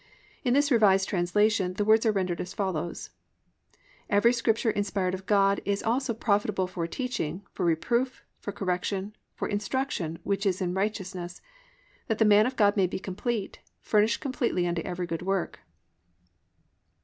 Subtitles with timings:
[0.43, 3.11] In this revised translation, the words are rendered as follows:
[4.09, 9.47] "Every Scripture inspired of God is also profitable for teaching, for reproof, for correction, for
[9.47, 11.39] instruction which is in righteousness;
[12.07, 15.59] that the man of God may be complete, furnished completely unto every good work."